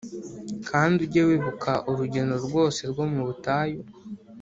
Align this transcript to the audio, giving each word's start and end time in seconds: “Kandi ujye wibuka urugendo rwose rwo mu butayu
“Kandi 0.69 0.97
ujye 1.05 1.21
wibuka 1.29 1.71
urugendo 1.89 2.35
rwose 2.45 2.81
rwo 2.91 3.05
mu 3.13 3.21
butayu 3.27 3.79